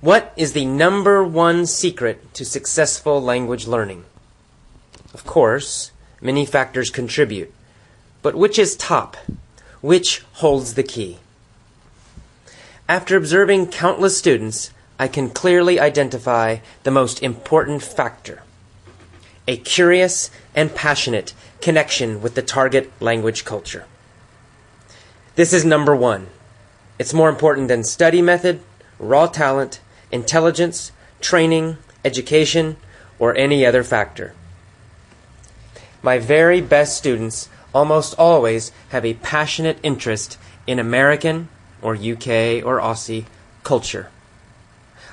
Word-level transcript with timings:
What 0.00 0.32
is 0.36 0.52
the 0.52 0.64
number 0.64 1.24
one 1.24 1.66
secret 1.66 2.32
to 2.34 2.44
successful 2.44 3.20
language 3.20 3.66
learning? 3.66 4.04
Of 5.12 5.26
course, 5.26 5.90
many 6.20 6.46
factors 6.46 6.88
contribute. 6.88 7.52
But 8.22 8.36
which 8.36 8.60
is 8.60 8.76
top? 8.76 9.16
Which 9.80 10.24
holds 10.34 10.74
the 10.74 10.84
key? 10.84 11.18
After 12.88 13.16
observing 13.16 13.72
countless 13.72 14.16
students, 14.16 14.70
I 15.00 15.08
can 15.08 15.30
clearly 15.30 15.80
identify 15.80 16.58
the 16.84 16.92
most 16.92 17.20
important 17.20 17.82
factor 17.82 18.42
a 19.48 19.56
curious 19.56 20.30
and 20.54 20.74
passionate 20.74 21.32
connection 21.62 22.20
with 22.20 22.34
the 22.34 22.42
target 22.42 22.92
language 23.00 23.46
culture. 23.46 23.86
This 25.36 25.54
is 25.54 25.64
number 25.64 25.96
one. 25.96 26.26
It's 26.98 27.14
more 27.14 27.30
important 27.30 27.68
than 27.68 27.82
study 27.82 28.20
method, 28.20 28.60
raw 28.98 29.26
talent, 29.26 29.80
intelligence, 30.10 30.92
training, 31.20 31.78
education, 32.04 32.76
or 33.18 33.36
any 33.36 33.66
other 33.66 33.82
factor. 33.82 34.34
My 36.02 36.18
very 36.18 36.60
best 36.60 36.96
students 36.96 37.48
almost 37.74 38.14
always 38.18 38.72
have 38.90 39.04
a 39.04 39.14
passionate 39.14 39.78
interest 39.82 40.38
in 40.66 40.78
American 40.78 41.48
or 41.82 41.94
UK 41.94 42.64
or 42.64 42.80
Aussie 42.80 43.26
culture. 43.64 44.10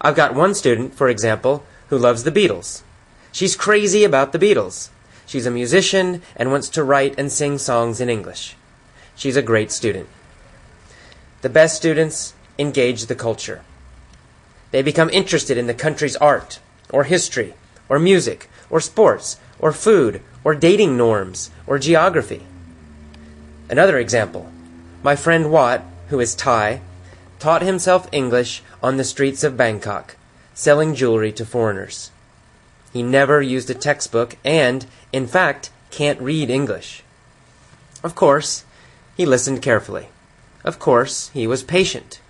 I've 0.00 0.16
got 0.16 0.34
one 0.34 0.54
student, 0.54 0.94
for 0.94 1.08
example, 1.08 1.64
who 1.88 1.98
loves 1.98 2.24
the 2.24 2.32
Beatles. 2.32 2.82
She's 3.30 3.56
crazy 3.56 4.04
about 4.04 4.32
the 4.32 4.38
Beatles. 4.38 4.90
She's 5.26 5.46
a 5.46 5.50
musician 5.50 6.22
and 6.36 6.50
wants 6.50 6.68
to 6.70 6.84
write 6.84 7.14
and 7.16 7.30
sing 7.30 7.56
songs 7.58 8.00
in 8.00 8.10
English. 8.10 8.56
She's 9.14 9.36
a 9.36 9.42
great 9.42 9.70
student. 9.70 10.08
The 11.42 11.48
best 11.48 11.76
students 11.76 12.34
engage 12.58 13.06
the 13.06 13.14
culture. 13.14 13.62
They 14.72 14.82
become 14.82 15.10
interested 15.10 15.56
in 15.56 15.68
the 15.68 15.74
country's 15.74 16.16
art, 16.16 16.58
or 16.90 17.04
history, 17.04 17.54
or 17.88 17.98
music, 17.98 18.48
or 18.68 18.80
sports, 18.80 19.38
or 19.58 19.70
food, 19.70 20.20
or 20.42 20.54
dating 20.54 20.96
norms, 20.96 21.50
or 21.66 21.78
geography. 21.78 22.42
Another 23.70 23.98
example 23.98 24.50
my 25.02 25.14
friend 25.16 25.50
Watt, 25.50 25.82
who 26.08 26.20
is 26.20 26.34
Thai, 26.34 26.80
taught 27.38 27.62
himself 27.62 28.08
English 28.12 28.62
on 28.82 28.96
the 28.96 29.04
streets 29.04 29.44
of 29.44 29.56
Bangkok, 29.56 30.16
selling 30.54 30.94
jewelry 30.94 31.32
to 31.32 31.44
foreigners. 31.44 32.10
He 32.92 33.02
never 33.02 33.42
used 33.42 33.68
a 33.68 33.74
textbook 33.74 34.36
and, 34.44 34.86
in 35.12 35.26
fact, 35.26 35.70
can't 35.90 36.20
read 36.20 36.50
English. 36.50 37.02
Of 38.02 38.14
course, 38.14 38.64
he 39.16 39.26
listened 39.26 39.60
carefully. 39.60 40.08
Of 40.64 40.78
course, 40.78 41.30
he 41.34 41.46
was 41.46 41.62
patient. 41.62 42.20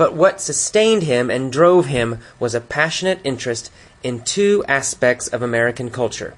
But 0.00 0.14
what 0.14 0.40
sustained 0.40 1.02
him 1.02 1.28
and 1.30 1.52
drove 1.52 1.84
him 1.84 2.20
was 2.38 2.54
a 2.54 2.60
passionate 2.62 3.20
interest 3.22 3.70
in 4.02 4.22
two 4.22 4.64
aspects 4.66 5.28
of 5.28 5.42
American 5.42 5.90
culture 5.90 6.32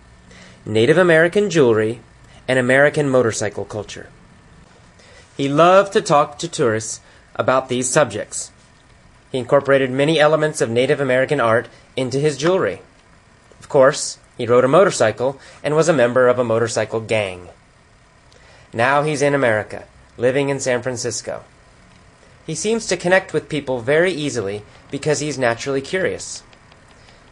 Native 0.66 0.98
American 0.98 1.48
jewelry 1.48 2.00
and 2.48 2.58
American 2.58 3.08
motorcycle 3.08 3.64
culture. 3.64 4.08
He 5.36 5.48
loved 5.48 5.92
to 5.92 6.00
talk 6.00 6.40
to 6.40 6.48
tourists 6.48 7.00
about 7.36 7.68
these 7.68 7.88
subjects. 7.88 8.50
He 9.30 9.38
incorporated 9.38 9.92
many 9.92 10.18
elements 10.18 10.60
of 10.60 10.68
Native 10.68 10.98
American 11.00 11.38
art 11.38 11.68
into 11.94 12.18
his 12.18 12.36
jewelry. 12.36 12.82
Of 13.60 13.68
course, 13.68 14.18
he 14.36 14.44
rode 14.44 14.64
a 14.64 14.76
motorcycle 14.76 15.38
and 15.62 15.76
was 15.76 15.88
a 15.88 15.92
member 15.92 16.26
of 16.26 16.40
a 16.40 16.50
motorcycle 16.52 16.98
gang. 16.98 17.48
Now 18.72 19.04
he's 19.04 19.22
in 19.22 19.36
America, 19.36 19.84
living 20.18 20.48
in 20.48 20.58
San 20.58 20.82
Francisco. 20.82 21.44
He 22.46 22.54
seems 22.54 22.86
to 22.86 22.96
connect 22.96 23.32
with 23.32 23.48
people 23.48 23.80
very 23.80 24.12
easily 24.12 24.62
because 24.90 25.20
he's 25.20 25.38
naturally 25.38 25.80
curious. 25.80 26.42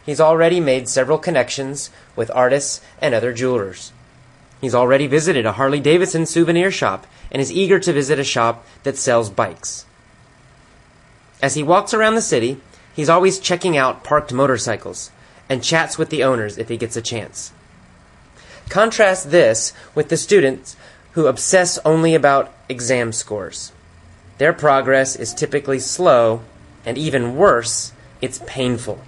He's 0.06 0.20
already 0.20 0.60
made 0.60 0.88
several 0.88 1.18
connections 1.18 1.90
with 2.16 2.30
artists 2.34 2.80
and 3.00 3.14
other 3.14 3.32
jewelers. 3.32 3.92
He's 4.60 4.74
already 4.74 5.06
visited 5.06 5.46
a 5.46 5.52
Harley 5.52 5.80
Davidson 5.80 6.26
souvenir 6.26 6.70
shop 6.70 7.06
and 7.30 7.40
is 7.40 7.52
eager 7.52 7.78
to 7.80 7.92
visit 7.92 8.18
a 8.18 8.24
shop 8.24 8.66
that 8.82 8.96
sells 8.96 9.30
bikes. 9.30 9.86
As 11.42 11.54
he 11.54 11.62
walks 11.62 11.94
around 11.94 12.14
the 12.14 12.22
city, 12.22 12.60
he's 12.94 13.08
always 13.08 13.38
checking 13.38 13.76
out 13.76 14.04
parked 14.04 14.32
motorcycles 14.32 15.10
and 15.48 15.64
chats 15.64 15.96
with 15.98 16.10
the 16.10 16.22
owners 16.22 16.58
if 16.58 16.68
he 16.68 16.76
gets 16.76 16.96
a 16.96 17.02
chance. 17.02 17.52
Contrast 18.68 19.30
this 19.30 19.72
with 19.94 20.10
the 20.10 20.16
students 20.16 20.76
who 21.12 21.26
obsess 21.26 21.78
only 21.84 22.14
about 22.14 22.52
exam 22.68 23.12
scores. 23.12 23.72
Their 24.40 24.54
progress 24.54 25.16
is 25.16 25.34
typically 25.34 25.80
slow, 25.80 26.40
and 26.86 26.96
even 26.96 27.36
worse, 27.36 27.92
it's 28.22 28.40
painful. 28.46 28.98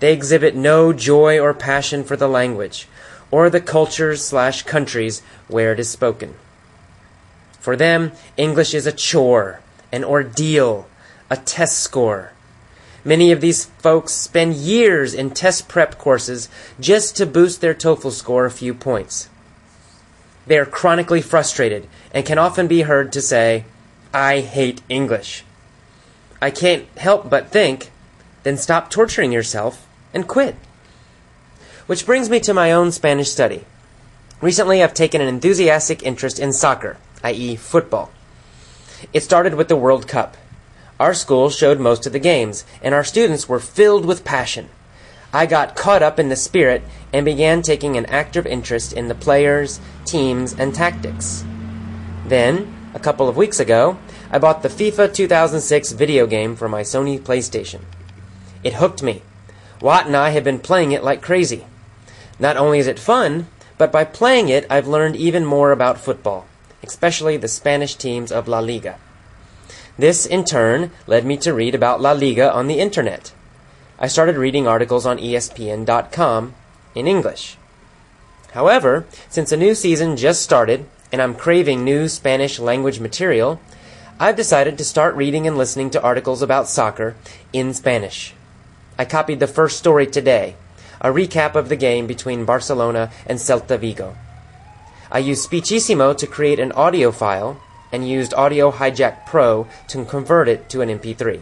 They 0.00 0.14
exhibit 0.14 0.56
no 0.56 0.94
joy 0.94 1.38
or 1.38 1.52
passion 1.52 2.02
for 2.02 2.16
the 2.16 2.30
language, 2.30 2.88
or 3.30 3.50
the 3.50 3.60
cultures 3.60 4.24
slash 4.24 4.62
countries 4.62 5.20
where 5.48 5.74
it 5.74 5.80
is 5.80 5.90
spoken. 5.90 6.34
For 7.60 7.76
them, 7.76 8.12
English 8.38 8.72
is 8.72 8.86
a 8.86 8.92
chore, 8.92 9.60
an 9.92 10.02
ordeal, 10.02 10.88
a 11.28 11.36
test 11.36 11.80
score. 11.80 12.32
Many 13.04 13.32
of 13.32 13.42
these 13.42 13.66
folks 13.66 14.14
spend 14.14 14.54
years 14.54 15.12
in 15.12 15.28
test 15.28 15.68
prep 15.68 15.98
courses 15.98 16.48
just 16.80 17.18
to 17.18 17.26
boost 17.26 17.60
their 17.60 17.74
TOEFL 17.74 18.12
score 18.12 18.46
a 18.46 18.50
few 18.50 18.72
points. 18.72 19.28
They 20.46 20.56
are 20.56 20.64
chronically 20.64 21.20
frustrated 21.20 21.86
and 22.14 22.24
can 22.24 22.38
often 22.38 22.66
be 22.66 22.80
heard 22.80 23.12
to 23.12 23.20
say, 23.20 23.66
I 24.14 24.42
hate 24.42 24.80
English. 24.88 25.42
I 26.40 26.52
can't 26.52 26.86
help 26.96 27.28
but 27.28 27.50
think, 27.50 27.90
then 28.44 28.56
stop 28.56 28.88
torturing 28.88 29.32
yourself 29.32 29.88
and 30.14 30.28
quit. 30.28 30.54
Which 31.86 32.06
brings 32.06 32.30
me 32.30 32.38
to 32.40 32.54
my 32.54 32.70
own 32.70 32.92
Spanish 32.92 33.30
study. 33.30 33.64
Recently, 34.40 34.84
I've 34.84 34.94
taken 34.94 35.20
an 35.20 35.26
enthusiastic 35.26 36.04
interest 36.04 36.38
in 36.38 36.52
soccer, 36.52 36.96
i.e., 37.24 37.56
football. 37.56 38.12
It 39.12 39.24
started 39.24 39.54
with 39.54 39.66
the 39.66 39.74
World 39.74 40.06
Cup. 40.06 40.36
Our 41.00 41.12
school 41.12 41.50
showed 41.50 41.80
most 41.80 42.06
of 42.06 42.12
the 42.12 42.20
games, 42.20 42.64
and 42.82 42.94
our 42.94 43.02
students 43.02 43.48
were 43.48 43.58
filled 43.58 44.04
with 44.04 44.24
passion. 44.24 44.68
I 45.32 45.46
got 45.46 45.74
caught 45.74 46.04
up 46.04 46.20
in 46.20 46.28
the 46.28 46.36
spirit 46.36 46.82
and 47.12 47.24
began 47.24 47.62
taking 47.62 47.96
an 47.96 48.06
active 48.06 48.46
interest 48.46 48.92
in 48.92 49.08
the 49.08 49.14
players, 49.16 49.80
teams, 50.04 50.52
and 50.52 50.72
tactics. 50.72 51.44
Then, 52.26 52.72
a 52.94 53.00
couple 53.00 53.28
of 53.28 53.36
weeks 53.36 53.58
ago, 53.58 53.98
I 54.34 54.38
bought 54.40 54.64
the 54.64 54.68
FIFA 54.68 55.14
2006 55.14 55.92
video 55.92 56.26
game 56.26 56.56
for 56.56 56.68
my 56.68 56.82
Sony 56.82 57.20
PlayStation. 57.20 57.82
It 58.64 58.74
hooked 58.74 59.00
me. 59.00 59.22
Watt 59.80 60.06
and 60.06 60.16
I 60.16 60.30
have 60.30 60.42
been 60.42 60.58
playing 60.58 60.90
it 60.90 61.04
like 61.04 61.22
crazy. 61.22 61.66
Not 62.40 62.56
only 62.56 62.80
is 62.80 62.88
it 62.88 62.98
fun, 62.98 63.46
but 63.78 63.92
by 63.92 64.02
playing 64.02 64.48
it, 64.48 64.66
I've 64.68 64.88
learned 64.88 65.14
even 65.14 65.44
more 65.44 65.70
about 65.70 66.00
football, 66.00 66.48
especially 66.82 67.36
the 67.36 67.46
Spanish 67.46 67.94
teams 67.94 68.32
of 68.32 68.48
La 68.48 68.58
Liga. 68.58 68.98
This, 69.96 70.26
in 70.26 70.42
turn, 70.44 70.90
led 71.06 71.24
me 71.24 71.36
to 71.36 71.54
read 71.54 71.76
about 71.76 72.00
La 72.00 72.10
Liga 72.10 72.52
on 72.52 72.66
the 72.66 72.80
internet. 72.80 73.32
I 74.00 74.08
started 74.08 74.36
reading 74.36 74.66
articles 74.66 75.06
on 75.06 75.18
ESPN.com 75.18 76.54
in 76.96 77.06
English. 77.06 77.56
However, 78.50 79.06
since 79.28 79.52
a 79.52 79.56
new 79.56 79.76
season 79.76 80.16
just 80.16 80.42
started 80.42 80.86
and 81.12 81.22
I'm 81.22 81.36
craving 81.36 81.84
new 81.84 82.08
Spanish 82.08 82.58
language 82.58 82.98
material, 82.98 83.60
I've 84.20 84.36
decided 84.36 84.78
to 84.78 84.84
start 84.84 85.16
reading 85.16 85.48
and 85.48 85.58
listening 85.58 85.90
to 85.90 86.02
articles 86.02 86.40
about 86.40 86.68
soccer 86.68 87.16
in 87.52 87.74
Spanish. 87.74 88.32
I 88.96 89.04
copied 89.04 89.40
the 89.40 89.48
first 89.48 89.76
story 89.76 90.06
today 90.06 90.54
a 91.00 91.08
recap 91.08 91.56
of 91.56 91.68
the 91.68 91.76
game 91.76 92.06
between 92.06 92.44
Barcelona 92.44 93.10
and 93.26 93.40
Celta 93.40 93.76
Vigo. 93.76 94.16
I 95.10 95.18
used 95.18 95.50
Speechissimo 95.50 96.16
to 96.16 96.28
create 96.28 96.60
an 96.60 96.70
audio 96.72 97.10
file 97.10 97.60
and 97.90 98.08
used 98.08 98.32
Audio 98.34 98.70
Hijack 98.70 99.26
Pro 99.26 99.66
to 99.88 100.04
convert 100.04 100.48
it 100.48 100.68
to 100.70 100.80
an 100.80 100.88
MP3. 100.88 101.40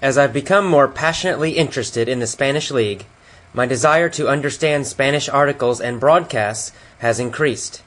As 0.00 0.16
I've 0.16 0.32
become 0.32 0.66
more 0.66 0.86
passionately 0.86 1.52
interested 1.52 2.08
in 2.08 2.20
the 2.20 2.28
Spanish 2.28 2.70
League, 2.70 3.06
my 3.52 3.66
desire 3.66 4.08
to 4.10 4.28
understand 4.28 4.86
Spanish 4.86 5.28
articles 5.28 5.80
and 5.80 5.98
broadcasts 5.98 6.70
has 6.98 7.18
increased. 7.18 7.82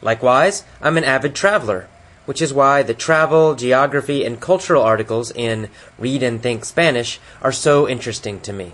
Likewise, 0.00 0.64
I'm 0.80 0.96
an 0.96 1.04
avid 1.04 1.34
traveler, 1.34 1.86
which 2.30 2.40
is 2.40 2.54
why 2.54 2.80
the 2.80 2.94
travel, 2.94 3.56
geography, 3.56 4.24
and 4.24 4.40
cultural 4.40 4.84
articles 4.84 5.32
in 5.32 5.68
Read 5.98 6.22
and 6.22 6.40
Think 6.40 6.64
Spanish 6.64 7.18
are 7.42 7.50
so 7.50 7.88
interesting 7.88 8.38
to 8.42 8.52
me. 8.52 8.70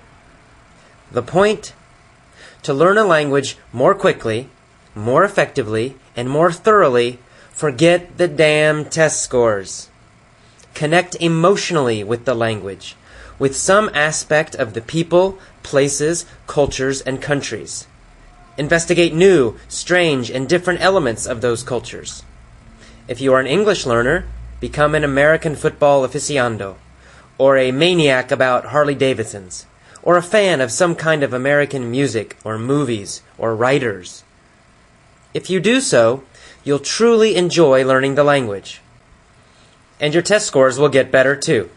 The 1.11 1.23
point? 1.23 1.73
To 2.65 2.75
learn 2.75 2.99
a 2.99 3.05
language 3.07 3.57
more 3.73 3.95
quickly, 3.95 4.51
more 4.95 5.25
effectively, 5.25 5.97
and 6.15 6.29
more 6.29 6.53
thoroughly, 6.53 7.19
forget 7.51 8.19
the 8.19 8.29
damn 8.29 8.85
test 8.85 9.23
scores. 9.23 9.89
Connect 10.75 11.15
emotionally 11.15 12.05
with 12.05 12.27
the 12.27 12.35
language, 12.35 12.95
with 13.39 13.57
some 13.57 13.89
aspect 13.95 14.55
of 14.55 14.75
the 14.75 14.83
people, 14.83 15.39
places, 15.63 16.27
cultures, 16.47 17.01
and 17.01 17.23
countries. 17.23 17.87
Investigate 18.59 19.15
new, 19.15 19.57
strange, 19.67 20.31
and 20.31 20.47
different 20.47 20.83
elements 20.83 21.25
of 21.25 21.41
those 21.41 21.63
cultures. 21.63 22.23
If 23.09 23.21
you 23.21 23.33
are 23.35 23.41
an 23.41 23.47
English 23.47 23.87
learner, 23.87 24.25
become 24.61 24.95
an 24.95 25.05
American 25.05 25.55
football 25.55 26.07
aficionado 26.07 26.77
or 27.39 27.57
a 27.57 27.71
maniac 27.71 28.31
about 28.31 28.67
Harley 28.67 28.95
Davidsons, 28.95 29.67
or 30.03 30.17
a 30.17 30.23
fan 30.23 30.61
of 30.61 30.73
some 30.73 30.95
kind 30.95 31.23
of 31.23 31.33
American 31.33 31.91
music 31.91 32.37
or 32.45 32.59
movies 32.59 33.23
or 33.37 33.55
writers. 33.55 34.25
If 35.35 35.51
you 35.51 35.61
do 35.61 35.81
so, 35.81 36.23
you'll 36.65 36.79
truly 36.79 37.37
enjoy 37.37 37.85
learning 37.85 38.15
the 38.15 38.25
language. 38.25 38.81
And 40.01 40.15
your 40.15 40.23
test 40.23 40.47
scores 40.47 40.79
will 40.79 40.89
get 40.89 41.13
better 41.13 41.37
too. 41.37 41.69